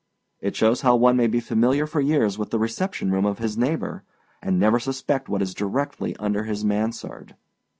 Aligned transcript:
It 0.39 0.55
shows 0.55 0.81
how 0.81 0.95
one 0.95 1.15
may 1.15 1.27
be 1.27 1.39
familiar 1.39 1.85
for 1.85 2.01
years 2.01 2.35
with 2.35 2.49
the 2.49 2.57
reception 2.57 3.11
room 3.11 3.27
of 3.27 3.37
his 3.37 3.55
neighbor, 3.55 4.01
and 4.41 4.57
never 4.57 4.79
suspect 4.79 5.29
what 5.29 5.43
is 5.43 5.53
directly 5.53 6.15
under 6.17 6.45
his 6.45 6.65
mansard. 6.65 7.35